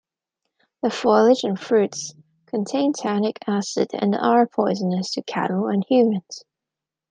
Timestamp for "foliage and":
0.89-1.59